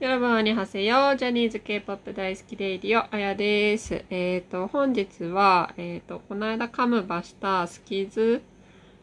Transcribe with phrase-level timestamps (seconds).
[0.00, 1.16] 여러분 안녕하세요。
[1.16, 4.04] ジャニーズ K-POP 大好き Radio、あやです。
[4.10, 8.40] えっ、と、本日は、えっ、と、この間カムバしたスキズ、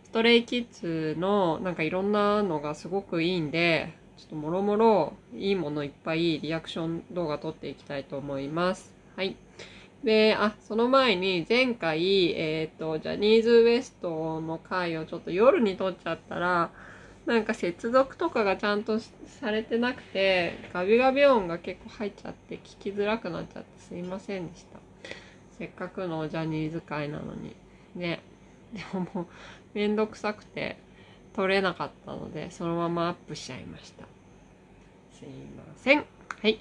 [0.06, 8.94] ストレイキッズのなんかいろんなのがすごくいいんで、ちょっともろもろいいものいっぱいリアクション動画撮っていきたいと思います。
[9.18, 9.36] はい。
[10.06, 16.72] で、あ、その前に前回、えっ、と、ジャニーズ WEST の回をちょっと夜に撮っちゃったら、
[17.26, 24.80] なんか接続とかがちゃんとされてなくて、ガビガビ音が結構入っちゃって聞きづらくなっちゃってすいませんでした。
[25.58, 27.56] せっかくのジャニーズ会なのに。
[27.96, 28.22] ね。
[28.74, 29.28] でももう
[29.74, 30.78] めんどくさくて
[31.34, 34.06] 撮れなかったので、そのままアップしちゃいました。
[35.14, 36.06] すいません。
[36.42, 36.60] はい。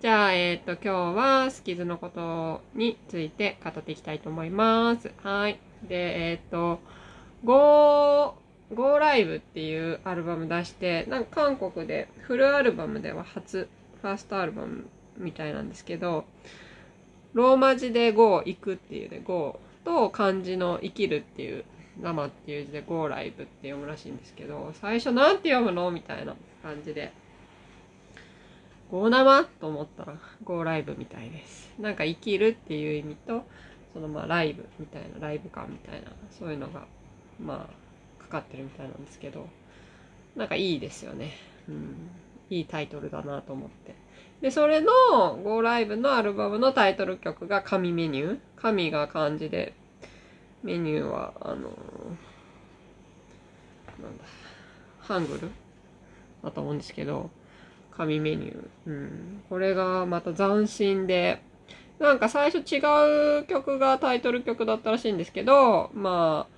[0.00, 5.10] じゃあ、えっ、と、今日はスキズのことについて語っていきたいと思います。
[5.22, 5.58] はい。
[5.82, 6.80] で、えっ、と、
[7.44, 8.34] 5、
[8.74, 13.68] Go Live っていうアルバム出して、なんか韓国でフルアルバムでは初、
[14.02, 16.24] ファーストアルバムみたいなんですけど、
[17.32, 21.64] ローマ字で Go 行くっていうで Go と漢字の生きるっていう
[22.00, 27.12] 生っていう字で Go Live って読むらしいんですけど、最初なんて読むのみたいな感じで。
[28.90, 29.44] Go 生？
[29.60, 31.72] と思ったら Go Live みたいです。
[31.78, 33.44] なんか生きるっていう意味と、
[33.92, 36.86] そのまあライブみたいな、ライブ感みたいな、そういうのが、
[37.40, 37.85] まあ、
[38.26, 39.48] かかってるみたいなんですけど、
[40.34, 41.32] なんかいいですよね。
[41.68, 42.10] うん。
[42.50, 43.94] いいタイトルだなと思って。
[44.40, 44.90] で、それの
[45.42, 48.38] Go Live のアルバムのタイトル曲が神メニュー。
[48.56, 49.72] 神が漢字で、
[50.62, 51.60] メニューは、あのー
[54.02, 54.24] なんだ、
[55.00, 55.50] ハングル？
[56.44, 57.30] だと思うんですけど、
[57.96, 58.68] 神メニュー。
[58.86, 59.42] うん。
[59.48, 61.42] これがまた斬新で、
[61.98, 62.80] なんか最初違
[63.40, 66.55] う曲がタイトル曲だったらしいんですけど、まあ、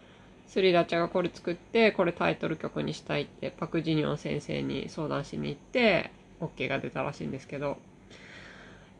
[0.49, 6.11] スリラチャがこれ作って、これタイトル曲にしたいって、パクジニョン先生に相談しに行って、
[6.41, 7.77] OK が出たらしいんですけど。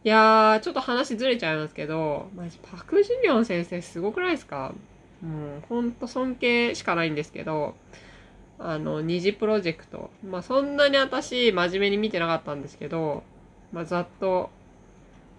[0.05, 4.75] いやー、ちょっと話ずれちゃいますけど、マジパクジニョン先生すごくないですか？
[5.23, 7.75] もう、ほんと尊敬しかないんですけど、
[8.59, 10.11] あの、二次プロジェクト。
[10.29, 13.23] まあ、そんなに私、真面目に見てなかったんですけど、
[13.73, 14.51] まあ、ざっと、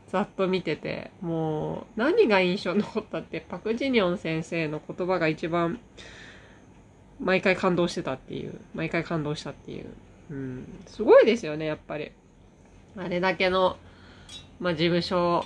[0.09, 5.79] ざっと見てて、もう、何が印象に残ったって、パクジニョン先生の言葉が一番、
[7.19, 9.87] 毎回感動してたっていう、毎回感動したっていう。
[10.31, 12.11] うん、すごいですよね、やっぱり。
[12.97, 13.77] あれだけの、
[14.59, 15.45] まあ、事務所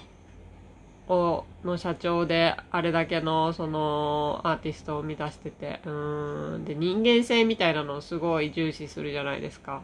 [1.09, 5.90] を、の社長で、あれだけの、その、アーティストを生み出してて、う
[6.59, 9.81] ん、で、人間性みたいなのをすごい重視するじゃないですか。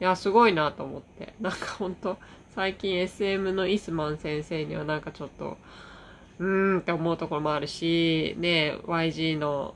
[0.00, 1.34] いや、すごいなと思って。
[1.40, 2.16] なんかほんと、
[2.54, 5.58] 最近 SM のイスマン先生にはなんかちょっと、
[6.38, 9.74] うーんって思うところもあるし、ね、YG の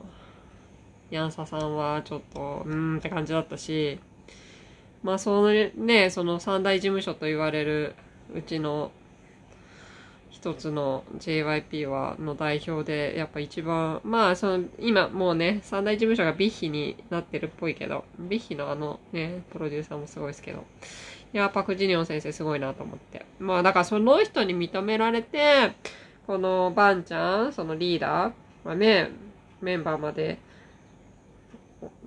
[1.11, 3.99] ヤンサさんはちょっと、うーんって感じだったし、
[5.03, 7.93] まあそのね、その三大事務所と言われる
[8.33, 8.91] うちの
[10.35, 20.65] 一つの JYP は、の代表で、やっぱ一番、まあその、今もうね、三大事務所がビッヒになってるっぽいけど、ビッヒのあのね、プロデューサーもすごいですけど、
[21.33, 23.25] いや、パクジニョン先生すごいなと思って。
[23.39, 25.71] まあだからその人に認められて、
[26.27, 29.11] このバンちゃん、そのリーダーはね、
[29.61, 30.37] メンバーまで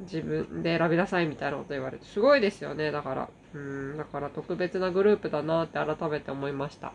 [0.00, 3.30] 自分で選びなさいみたいなこと言われて、すごいですよね、だから。
[3.54, 6.92] うん、だから特別なグループだなって改めて思いました。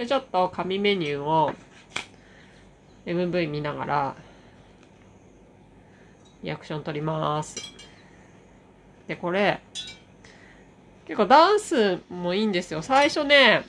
[0.00, 1.52] で、ちょっと紙メニューを
[3.04, 4.16] MV 見ながら、
[6.42, 7.56] リアクション撮ります。
[9.06, 9.60] で、これ、
[11.06, 12.80] 結構ダンスもいいんですよ。
[12.80, 13.66] 最初ね、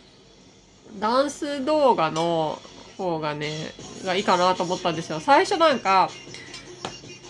[1.02, 2.62] ダンス動画の
[2.97, 3.74] 方がね、
[4.06, 5.20] がいいかなと思ったんですよ。
[5.20, 6.09] 最初なんか、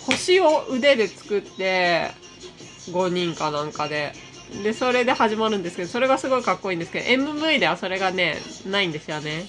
[0.06, 2.12] 星を腕で作って、
[2.92, 4.14] 5人かなんかで。
[4.64, 9.46] で、それで始まるんですけど、それがすごいかっこいいんですけど、MV ではそれがね、ないんですよね。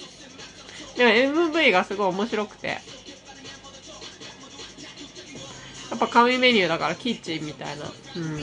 [0.97, 1.11] でも
[1.51, 2.67] MV がすごい面白くて。
[5.89, 7.85] やっぱ紙メニューだからキッチンみたいな。
[7.85, 8.41] うん。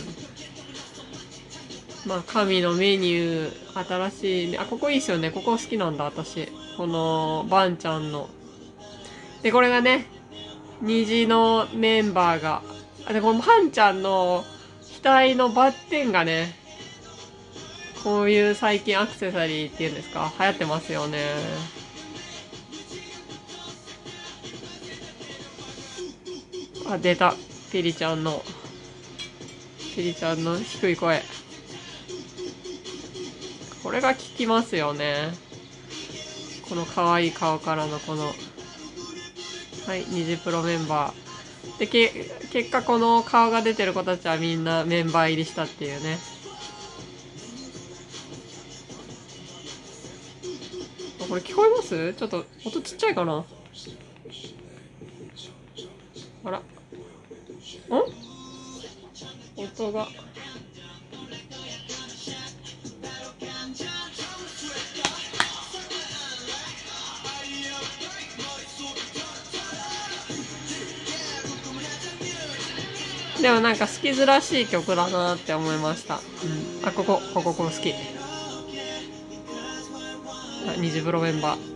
[2.07, 5.31] まあ、神のメニュー、新しい、あ、ここいいっすよね。
[5.31, 6.47] ここ好きなんだ、私。
[6.77, 8.31] この、バンちゃんの。
[9.43, 10.07] で、これがね、
[10.81, 12.63] 虹のメンバーが、
[13.05, 14.45] あ、で、このバンちゃんの
[15.03, 16.55] 額のバッテンがね、
[18.03, 21.19] こういう最近アクセサリーっていうんですか流行ってますよね。
[26.89, 27.35] あ、出た。
[27.71, 28.43] ピリちゃんの、
[29.95, 31.23] ピリちゃんの低い声。
[33.83, 35.33] これが効きますよね。
[36.69, 38.33] この可愛い顔からのこの、
[39.87, 41.30] はい、ニジプロメンバー。
[41.79, 46.19] でけ結果この顔が出てる子たちはみんなメンバー入りしたっていうね。
[51.29, 52.13] これ聞こえます？
[52.15, 53.45] ちょっと音ちっちゃいかな？
[56.45, 56.59] あら。
[56.59, 56.63] ん？
[59.57, 60.09] 音が。
[73.41, 76.17] でもなんか好きずらしい曲だなって思いました。
[76.17, 76.21] うん、
[76.87, 77.93] あ、ここ、ここ、ここ好き。
[80.69, 81.71] あ、虹風呂メンバー。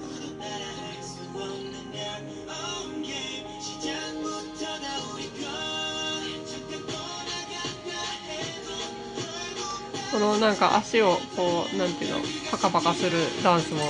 [10.13, 12.21] このなんか足をこう、なんていうの、
[12.51, 13.11] パカパカする
[13.43, 13.81] ダンスも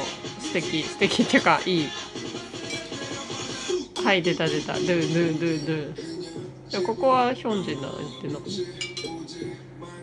[0.41, 1.89] 素敵、素敵っていうか、いい。
[4.05, 4.75] はい、出た出た。
[4.75, 6.04] ドゥドゥドゥドゥ。
[6.75, 8.43] でもここはヒョンジンなっての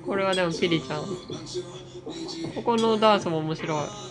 [0.01, 1.19] これはでもピリちゃん。
[2.53, 4.10] ここのダンスも面白い。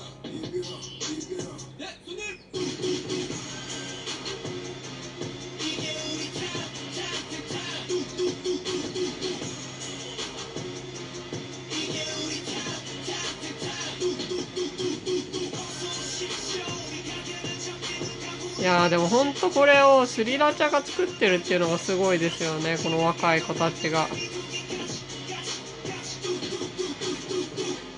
[18.61, 22.77] いやーでもほんとこれをスリラチャが作ってるっていうのがすごいですよね。
[22.79, 24.07] この若い子たちが。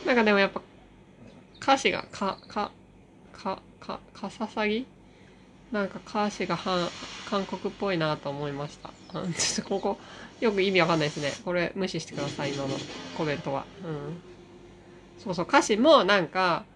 [0.04, 0.62] なんかでもやっぱ
[1.60, 2.72] 歌詞がかか
[3.32, 4.86] かかかささぎ？
[5.72, 6.92] なんか歌詞がは
[7.24, 8.94] 韓国っぽいなと思いました。
[9.12, 10.00] ちょっとここ
[10.40, 11.40] よく意味わかんないですね。
[11.44, 12.82] これ無視してください今の
[13.14, 13.66] コメントは。
[13.84, 14.22] うん。
[15.18, 16.66] そうそう歌詞もなんか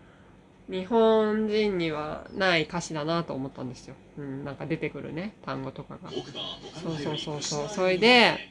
[0.68, 3.94] 日本人にはない歌詞だなと思ったんですよ。
[4.18, 6.10] うん、なんか出てくるね、単語とかが。
[6.10, 7.68] そうそうそうそう。
[7.68, 8.50] それで、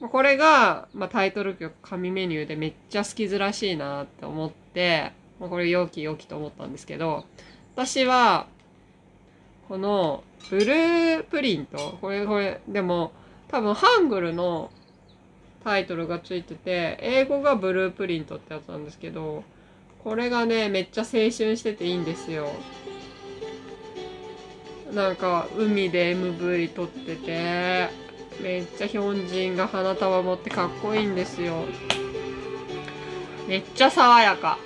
[0.00, 7.24] これが、まあ、タイトル曲、紙メニューでめっちゃ好きずらしいなって思って、まあ、これ陽気陽気と思ったんですけど、
[7.74, 8.46] 私は、
[9.68, 13.12] この、ブループリント、これこれ、でも、
[13.48, 14.70] 多分ハングルの
[15.64, 19.44] タイトルがついてて、英語がブループリントってやつなんですけど、
[20.06, 22.52] これがね、めっちゃ青春してていいんですよ。
[24.94, 27.88] なんか、海で MV 撮ってて、
[28.40, 31.64] めっちゃヒョンジンが花束持ってかっこいいんですよ。
[33.48, 34.58] めっちゃ爽やか。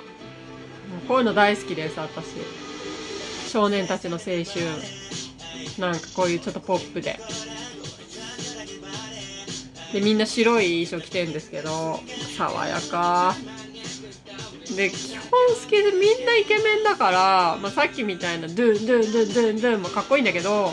[1.08, 2.34] こういうの大好きです、私。
[3.50, 4.44] 少年たちの青春。
[5.78, 7.18] なんかこういうちょっとポップで。
[9.94, 11.98] で、みんな白い衣装着てんですけど、
[12.36, 13.34] 爽やか。
[14.76, 15.30] で、基本好
[15.68, 20.72] きでみんなイケメンだから、まあ、さっきみたいなドゥンドゥンドゥンドゥンドゥンもかっこいいんだけど、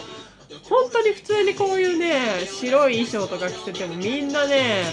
[0.69, 4.83] 本当に普通にこういうね、白い衣装とか着ててもみんなね、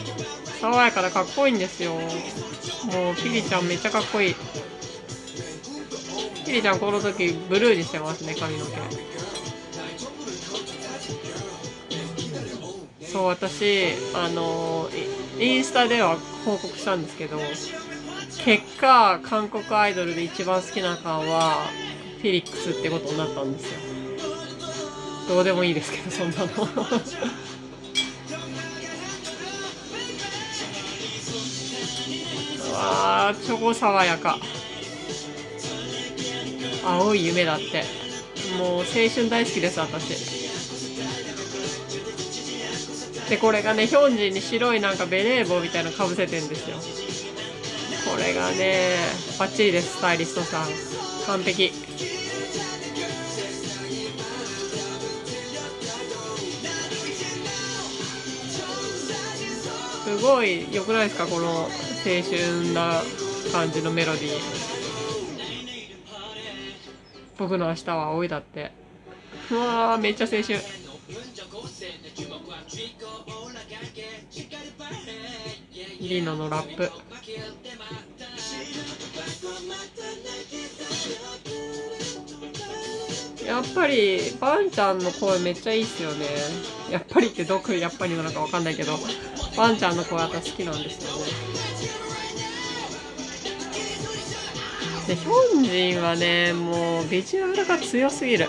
[0.61, 1.93] 爽やかでかっこいいんですよ。
[1.93, 4.35] もう、ピリちゃんめっちゃかっこいい。
[6.47, 8.73] ピリちゃんこの時ブルーにしてますね、髪の毛。
[13.07, 14.89] そう、私、あの、
[15.39, 17.39] インスタでは報告したんですけど、
[18.45, 21.67] 結果、韓国アイドルで一番好きな缶は、
[22.19, 23.81] フィリックスってことになったんですよ。
[25.29, 26.45] どうでもいいですけど、そんなの。
[32.69, 34.39] うわー、超爽やか。
[36.85, 37.83] 青い夢だって。
[38.59, 40.45] もう青春大好きです、私。
[43.31, 47.04] で、これがね、ヒョンジンに白いなんかベレー帽みたいなのかぶせてんですよ。
[48.15, 48.95] これがね
[49.41, 50.69] バッチリですスタイリストさん。
[51.27, 51.73] 完璧。
[60.05, 61.69] すごい良くないですかこの青
[62.23, 63.03] 春な
[63.51, 64.31] 感じのメロディー。
[67.37, 68.71] 僕の明日は青いだって。
[69.51, 70.61] うわーめっちゃ青春。
[76.01, 76.89] リノのラップ。
[83.47, 86.27] やっぱりバンちゃんの声めっちゃいいっすよね。
[86.91, 88.99] やっぱりってどこやっぱりなのかわかんないけど
[89.57, 91.25] バンちゃんの声私好きなんですよね。
[95.07, 98.49] でヒョンジンはねもうビジュアルが強すぎる。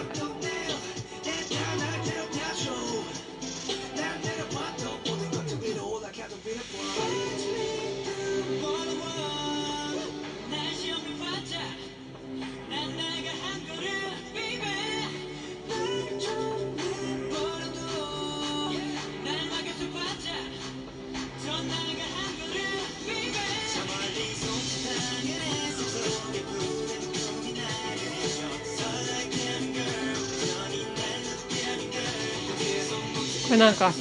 [33.55, 33.91] れなんか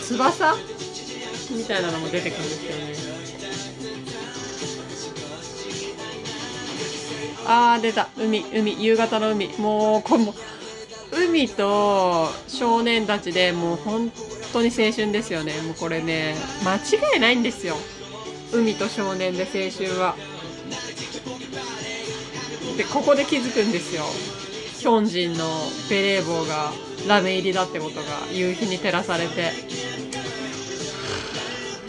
[0.00, 0.56] 翼？
[1.50, 2.92] みたいなのも出てくるんですよね。
[7.44, 8.08] あー出た。
[8.16, 8.82] 海海。
[8.82, 9.48] 夕方の海。
[9.58, 10.34] もうこれも
[11.12, 14.10] 海と少年たちでもう本
[14.52, 15.52] 当に青春ですよね。
[15.62, 17.76] もうこれね間違いないんですよ。
[18.52, 20.14] 海と少年で青春は。
[22.76, 24.04] でここで気づくんですよ。
[24.82, 25.46] ヒョンジンの
[25.88, 26.72] ベレー帽が
[27.06, 29.52] ラメ入りだってことが夕日に照らされて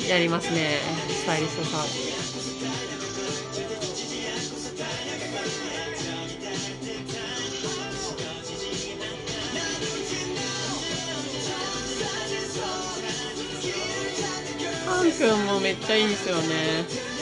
[0.08, 0.78] やりますね
[1.10, 1.80] スタイリストさん。
[14.86, 17.13] ハン君もめっちゃいいですよね。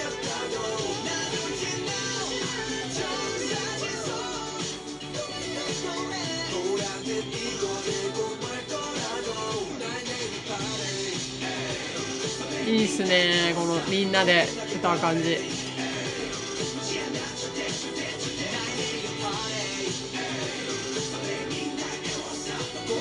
[12.91, 14.45] すねこのみんなで
[14.75, 15.37] 歌う感じ。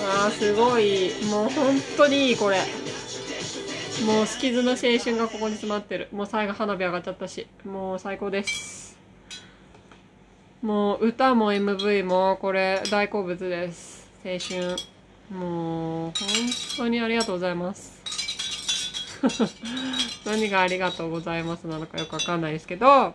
[0.02, 1.12] あーすごい。
[1.26, 2.58] もう本当にいいこれ。
[4.04, 6.08] もうスキズの青春がここに詰まってる。
[6.12, 7.46] もう最後花火上がっちゃったし。
[7.64, 8.98] もう最高です。
[10.62, 14.08] もう歌も MV もこれ大好物です。
[14.24, 14.76] 青春。
[15.30, 16.14] もう本
[16.76, 17.99] 当にありがとうございます。
[20.24, 23.14] 何がありがとうございますなのかよくわかんないですけど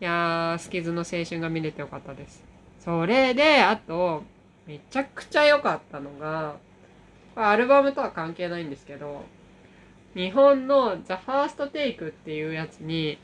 [0.00, 2.42] いやースキズの青春が見れてよかったです
[2.78, 4.22] それであと
[4.66, 6.56] めちゃくちゃ良かったのが
[7.34, 9.24] これアルバムとは関係ないんですけど
[10.14, 13.18] 日本の The First Take っていうやつに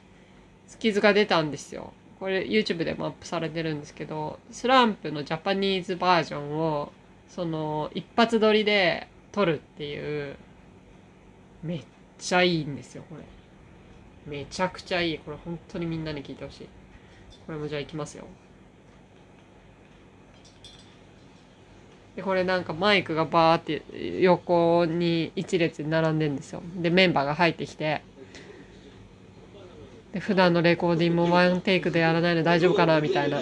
[0.66, 1.92] スキズが出たんですよ。
[2.18, 6.92] これ YouTube でもアップされてるんですけど、スランプのジャパニーズバージョンを
[7.28, 10.36] その一発撮りで撮るっていう
[11.62, 11.84] めっ
[12.18, 13.22] ちゃいいんですよ、これ。
[14.26, 15.18] めちゃくちゃいい。
[15.18, 16.68] これ本当にみんなに聞いてほしい。
[17.46, 18.26] これもじゃあいきますよ。
[22.16, 23.82] でこれなんかマイクがバーって
[24.22, 28.00] 横に一列並んでんですよでメンバーが入ってきて
[30.12, 33.40] で普段のレコーディングもワンテイクでやらないの大丈夫かなみたいな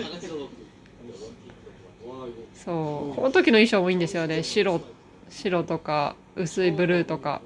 [2.53, 4.81] そうこの時の衣装もいいんですよね白
[5.31, 7.43] 白とか薄いブルーとか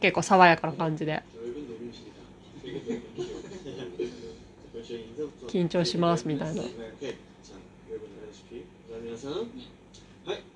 [0.00, 1.22] 結構爽やかな感じで。
[5.48, 6.62] 緊張しますみたいな。
[6.62, 6.70] はい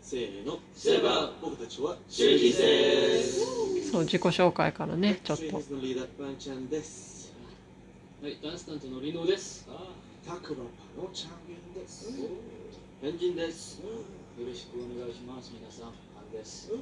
[0.01, 0.59] せーの。
[0.75, 3.91] セバ僕たちはシューキーです。
[3.91, 5.57] そう自己紹介からねちょっと。
[5.57, 5.61] は
[8.31, 9.69] いダンスタントのリノです。
[10.27, 10.65] タクロ
[10.97, 12.09] パのチャンビンです。
[13.03, 13.83] エンジンです。
[13.83, 13.89] よ
[14.47, 16.73] ろしくお願いします皆さんです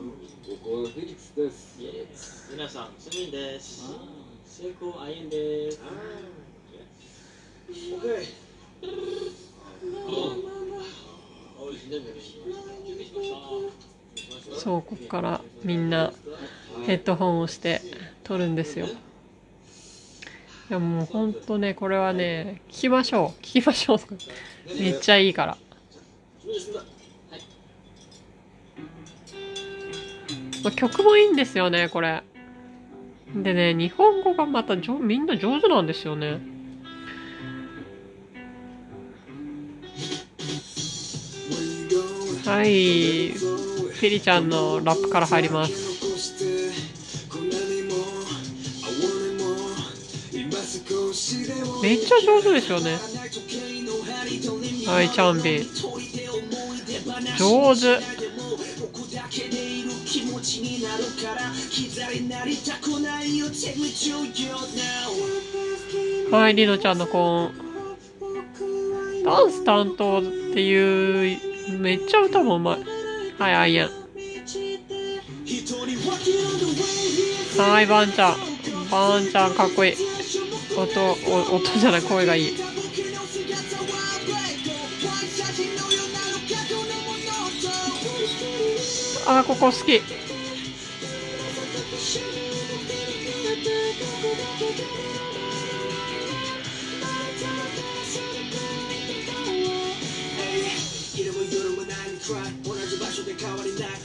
[0.48, 3.92] 僕はフェリックスですイエス皆さんスミンです
[4.46, 5.80] 成功アイエンです
[7.70, 8.26] OK
[14.58, 16.14] そうここからみんな
[16.86, 17.82] ヘッドホンをして
[18.24, 18.86] 撮るんですよ。
[18.86, 18.90] い
[20.70, 23.42] やもうほんとねこれはね聞きましょう。
[23.42, 23.98] 聞きましょう。
[24.80, 25.56] めっちゃいいから。
[30.70, 32.22] 曲もいいんですよねこれ。
[33.34, 36.40] でね日本語がまたみんな上手なんですよね。
[42.44, 43.28] はい。
[43.30, 45.92] フェリちゃんのラップから入ります。
[51.82, 52.98] めっちゃ上手ですよね。
[54.86, 55.64] はいチャンビ。
[57.38, 58.11] 上手。
[66.30, 71.38] はいリノちゃんのコーンダンス担当っていう
[71.78, 72.78] めっちゃ歌もうまい。
[73.38, 73.90] はい、あいやん。
[77.58, 78.36] はい、バンちゃん。
[78.90, 79.94] バンちゃんかっこいい。
[80.76, 81.12] 音、
[81.54, 82.56] 音じゃない、声がいい。
[89.26, 90.21] あ、ここ好き。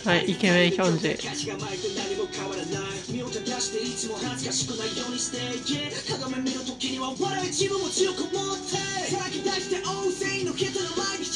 [0.06, 1.10] はい、イケメンヒョンジ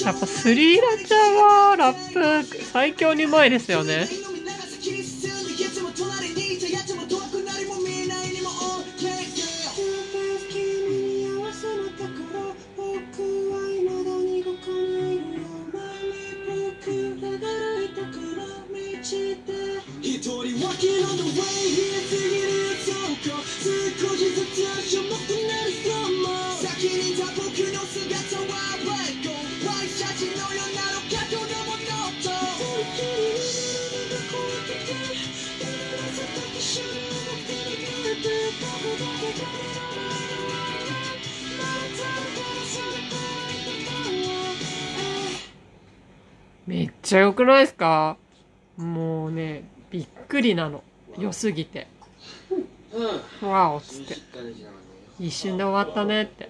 [0.04, 4.08] やっぱスリーラチャはラップ最強にうまいですよね。
[46.68, 48.18] めっちゃ良くないですか？
[48.78, 50.84] もうね、びっくりなの。
[51.18, 51.88] 良すぎて。
[53.42, 54.16] わおっつって。
[55.20, 56.50] 一瞬で終わったねって。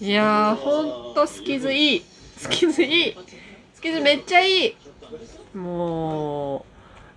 [0.00, 2.04] いやー、ほんとスキズいい。
[2.36, 3.16] スキズいい。
[3.74, 4.76] スキズめっちゃいい。
[5.56, 6.66] も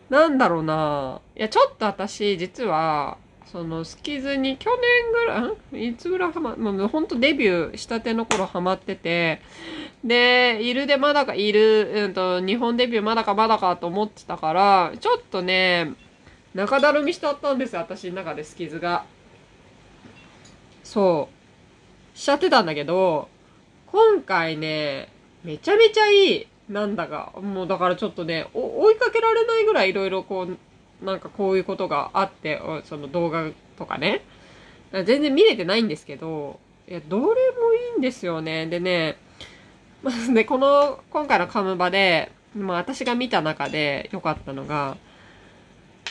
[0.10, 1.22] う、なんだろうな。
[1.36, 3.18] いや、ちょっと私、実は、
[3.51, 9.41] そのスキズに去年ぐらい、いつぐらいハマ、もうほんとデビューしたての頃ハマってて、
[10.05, 15.93] で、いるでまだか、いる、うんと、日本デビューまだかまだかと思ってたから、ちょっとね、
[16.53, 19.03] 中だるみしちゃったんです、私の中でスキズが。
[20.84, 21.29] そ
[22.15, 22.17] う。
[22.17, 23.27] しちゃってたんだけど、
[23.88, 25.10] 今回ね、
[25.43, 26.48] めちゃめちゃいい。
[26.70, 27.34] なんだか。
[27.41, 30.58] もうだからちょっとね、お追いかけられないぐらいいろいろこう、
[31.01, 34.22] なんかこういうことがあって、その動画とかね。
[34.91, 38.65] 全然見れてないんですけど、いや、どれもいいんですよね。
[38.67, 39.17] でね、
[40.03, 44.98] まずね、この、今回のカムバで、まあ私が見た中で良かったのが、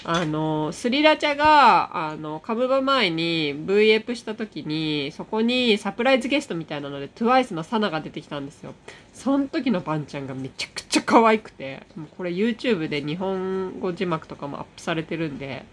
[0.03, 8.75] あの、スリラチャが、あの、カムバ前に V エプした時に、そこにサプライズゲストみたいなので、TWICE のサナが出てきたんですよ。
[9.13, 11.83] その時のバンちゃんがめちゃくちゃ可愛くて、
[12.17, 15.65] これ YouTube で日本語字幕とかもアップされてるんで、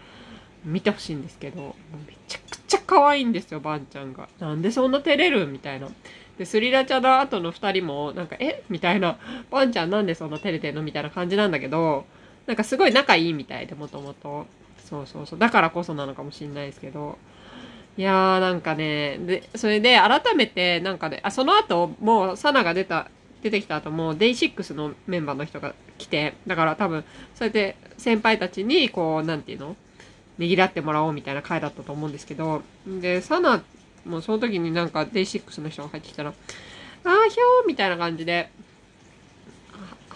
[0.64, 1.74] 見てほしいんですけど、
[2.06, 4.28] めちゃくちゃ可愛いんですよ、バンちゃんが。
[4.40, 5.88] なんでそんな照れるみたいな。
[6.36, 8.62] で、スリラチャの後の二人も、なんか、え？
[8.68, 9.18] みたいな、
[9.50, 10.82] バンちゃんなんでそんな照れてんの？
[10.82, 12.04] みたいな感じなんだけど、
[12.48, 14.46] なんかすごい仲いいみたいで、もともと。
[14.84, 15.38] そうそうそう。
[15.38, 17.18] だからこそなのかもしんないですけど。
[17.96, 23.10] いやーなんかね、で、それで改めてなんかで、あ、その後、もうサナが出た、
[23.42, 29.76] 出てきた後も、 DAY6 のメンバーの人が来て、だから多分、そうやって先輩たちに、こう、なんていうの？
[30.38, 33.62] ねぎらってもらおうみたいな回だったと思うんですけど、で、サナ
[34.06, 38.48] もうその時になんか DAY6 の人が入ってきたら、あーひょーみたいな感じで、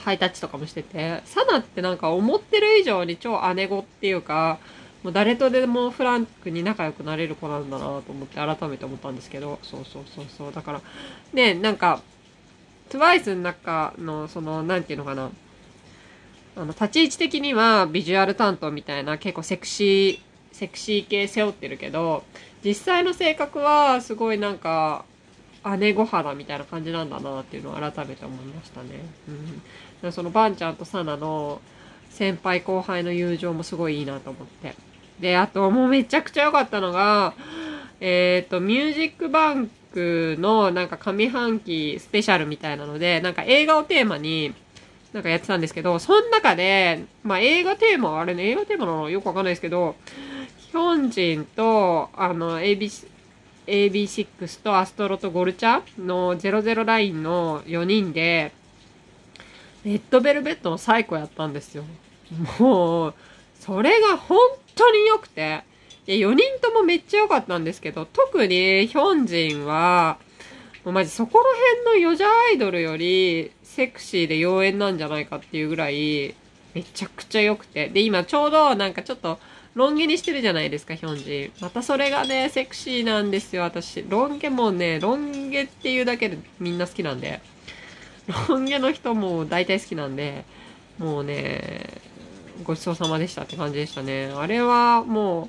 [0.04, 4.58] ハイタッチとかもしてて、サナってなんか思ってる以上に超姉御っていうか、
[5.02, 10.52] もう誰とでもフランクに仲良くなれる子なんだなと思って改めて思ったんですけど、そうそうそうそう。
[10.52, 10.80] だから、
[11.32, 12.00] ね、なんか、
[12.90, 15.30] TWICE の中の、その、なんていうのかな、
[16.56, 22.24] あの、立ち位置的にはビジュアル担当みたいな結構セクシー、セクシー系背負ってるけど、
[22.64, 25.04] 実際の性格はすごいなんか、
[25.78, 28.88] 姉御肌みたいな感じなんだなっていうのを改めて思いましたね。
[29.28, 29.62] うん。
[30.10, 31.60] そのバンちゃんとサナの
[32.10, 34.74] 先輩後輩の友情もすごいいいなと思って。
[35.20, 37.34] で、あともうめちゃくちゃ良かったのが、
[38.00, 44.54] えっ、ー、と、ミュージックバンクのなんか上半期スペシャルみたいなので、なんか映画をテーマに
[45.12, 49.94] なんかやってたんですけど、その中で、まあ映画テーマ、あれね、映画テーマなのよくわかんないですけど、
[50.56, 53.06] ヒョンジンと、あの、ABC、
[53.66, 58.52] AB6 とアストロとゴルチャの00ラインの4人で、
[59.84, 61.84] レッドベルベットの最高やったんですよ。
[62.58, 63.14] もう、
[63.60, 64.38] それが本
[64.74, 65.62] 当に良くて、
[66.06, 70.18] で4人ともめっちゃ良かったんですけど、特にヒョンジンは、
[70.84, 71.44] もうマジそこら
[71.84, 76.34] 辺のヨジャアイドルよりセクシーで妖艶なんじゃないかっていうぐらい、
[76.74, 77.88] めちゃくちゃ良くて。
[77.88, 79.38] で、今ちょうどなんかちょっと、
[79.74, 81.62] ロン毛にしてるじゃないですか、ヒョンジン。
[81.62, 84.04] またそれがね、セクシーなんですよ、私。
[84.08, 87.40] ロン毛もね、ロン毛っていうだけでみんな好きなんで。
[88.48, 90.44] ロン毛の人も大体好きなんで、
[90.98, 92.00] もうね、
[92.64, 94.32] ごちそうさまでしたって感じでしたね。
[94.34, 95.48] あれはも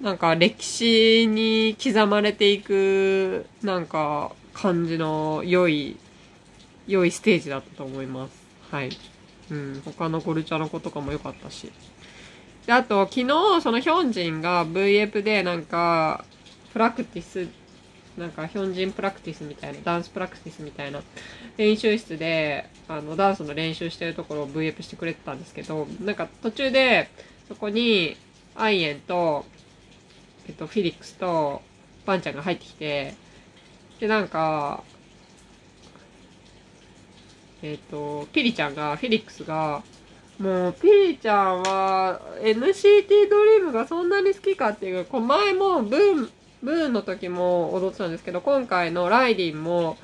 [0.00, 5.96] う、なんか歴史に刻まれていく、なんか感じの良い、
[6.86, 8.32] 良いステージだったと思います。
[8.70, 8.90] はい。
[9.50, 11.70] うん、他のゴルチャの子とかも良かったし。
[12.66, 16.24] で、あと、昨日、そのヒョンジンが V エプでなんか、
[16.72, 17.48] プラクティス、
[18.16, 21.00] なんかヒョンジンプラクティスみたいな、ダンスプラクティスみたいな
[21.56, 27.08] 練習室で、あの、ダンスの練習してるところを V エプしてくれてたんですけど、なんか途中で、
[27.48, 28.16] そこに、
[28.54, 29.46] アイエンと、
[30.46, 31.62] えっと、フィリックスと、
[32.04, 33.14] バンちゃんが入ってきて、
[33.98, 34.82] で、なんか、
[37.62, 39.82] えっと、ピリちゃんが、フィリックスが、
[40.38, 46.30] もう、ピリちゃんは、NCT ドリームがそんなに好きかっていう、こう前も、ブーン、
[46.62, 49.96] ブーンの時も踊ってたんですけど、今回のライディンも、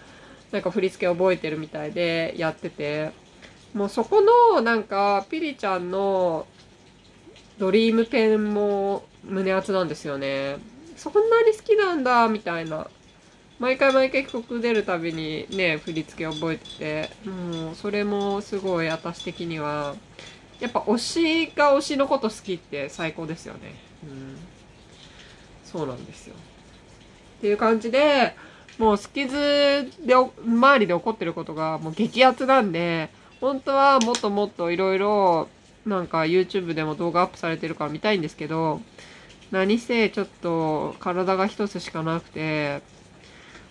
[0.50, 3.12] なんか振り付け覚えてるみたいでやってて、
[3.74, 6.46] もうそこの、なんか、ピリちゃんの
[7.58, 10.56] ドリームペンも胸熱なんですよね。
[10.96, 12.88] そんなに好きなんだ、みたいな。
[13.58, 19.96] 毎回毎回曲出るたびにね、振り付け覚えてて、もうそれもすごい私的には、
[20.60, 23.74] やっぱ推しが推しのこと好きって最高ですよね。
[24.04, 24.57] うん。
[25.70, 26.34] そうなんですよ。
[27.38, 28.34] っていう感じで、
[28.78, 35.48] もうスキズで、周りで起こってることがもう激アツなんで、本当はもっともっといろいろ、
[35.84, 38.80] なんか YouTube でも動画アップされてるから見たいんですけど、
[39.50, 42.82] 何せちょっと体が一つしかなくて、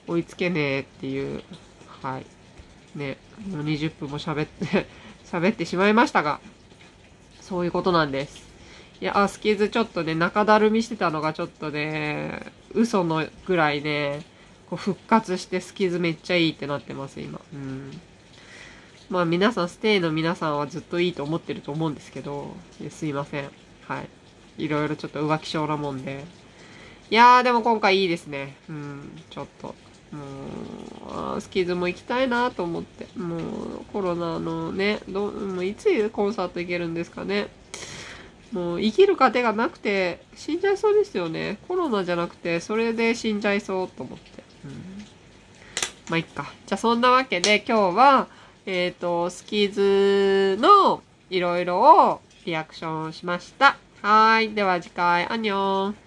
[0.08, 1.44] 追いつけねえっていう、
[2.02, 2.26] はい。
[2.98, 3.18] ね、
[3.50, 4.88] もう20分も喋って
[5.26, 6.40] 喋ってしまいましたが、
[7.42, 8.47] そういうことなんです。
[9.00, 14.24] いや、あ、スキズちょっとね、中だるみしてたのがちょっとね、嘘のぐらいね、
[14.70, 17.40] こう復活してスキズめっちゃいいってなってます、今。
[17.54, 17.92] うん。
[19.10, 23.50] まあ皆さん、ステイの皆さんはずっといいと思ってると思うんですけど、いすいません。
[23.88, 24.10] はい。
[24.66, 26.26] いろいろちょっと浮気症なもんで。
[27.10, 28.58] いやー、でも今回いいですね。
[28.68, 29.76] うん、ちょっと。
[30.12, 33.08] もう、スキズも行きたいなと思って。
[33.18, 33.40] もう、
[33.94, 37.48] コロナのね、どもういつコンサート行けるんですかね。
[38.52, 41.58] もう生きる糧がなくて死んじゃいそうですよね。
[41.68, 44.44] コロナじゃなくて、それで死んじゃいそうと思って。
[44.66, 44.72] うん、
[46.10, 46.52] まあ、いっか。
[46.66, 48.28] じゃあそんなわけで今日は、
[48.66, 53.78] えっ、と、スキーズのいろいろをリアクションしました。
[54.02, 54.54] はい。
[54.54, 56.07] では次回、アニョン。